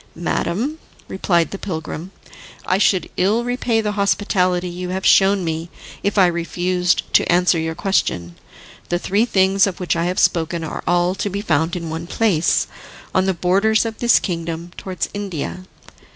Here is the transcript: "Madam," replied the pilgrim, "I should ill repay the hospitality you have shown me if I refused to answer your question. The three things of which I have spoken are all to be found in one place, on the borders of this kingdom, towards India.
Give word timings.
"Madam," 0.15 0.79
replied 1.07 1.51
the 1.51 1.59
pilgrim, 1.59 2.09
"I 2.65 2.79
should 2.79 3.07
ill 3.17 3.43
repay 3.43 3.81
the 3.81 3.91
hospitality 3.91 4.67
you 4.67 4.89
have 4.89 5.05
shown 5.05 5.43
me 5.43 5.69
if 6.01 6.17
I 6.17 6.25
refused 6.25 7.03
to 7.13 7.31
answer 7.31 7.59
your 7.59 7.75
question. 7.75 8.33
The 8.89 8.97
three 8.97 9.25
things 9.25 9.67
of 9.67 9.79
which 9.79 9.95
I 9.95 10.05
have 10.05 10.17
spoken 10.17 10.63
are 10.63 10.81
all 10.87 11.13
to 11.13 11.29
be 11.29 11.41
found 11.41 11.75
in 11.75 11.91
one 11.91 12.07
place, 12.07 12.65
on 13.13 13.27
the 13.27 13.35
borders 13.35 13.85
of 13.85 13.99
this 13.99 14.17
kingdom, 14.17 14.71
towards 14.75 15.07
India. 15.13 15.65